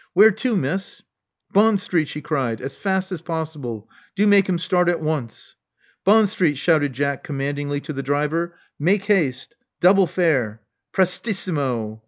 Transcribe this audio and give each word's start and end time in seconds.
Where 0.13 0.31
to. 0.31 0.55
Miss?" 0.55 1.03
Bond 1.53 1.79
Street," 1.79 2.07
she 2.07 2.21
cried. 2.21 2.59
As 2.59 2.75
fast 2.75 3.11
as 3.11 3.21
possible. 3.21 3.87
Do 4.15 4.25
make 4.25 4.49
him 4.49 4.57
start 4.57 4.89
at 4.89 4.99
once." 4.99 5.57
"Bond 6.03 6.27
Street," 6.29 6.57
shouted 6.57 6.93
Jack 6.93 7.23
commandingly 7.23 7.81
to 7.81 7.93
the 7.93 8.01
driver. 8.01 8.55
Make 8.79 9.03
haste. 9.05 9.55
Double 9.79 10.07
fare. 10.07 10.63
Prestissimo!" 10.91 11.99